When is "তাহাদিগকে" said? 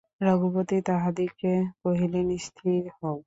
0.87-1.53